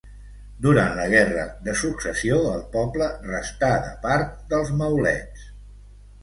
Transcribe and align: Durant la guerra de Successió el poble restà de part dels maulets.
Durant 0.65 0.93
la 0.99 1.03
guerra 1.11 1.43
de 1.67 1.75
Successió 1.81 2.39
el 2.53 2.63
poble 2.77 3.11
restà 3.27 3.71
de 3.85 3.93
part 4.07 4.33
dels 4.55 4.73
maulets. 4.81 5.47